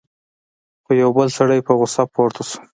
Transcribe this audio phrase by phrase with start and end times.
[0.83, 2.59] خو یو بل سړی په غصه پورته شو: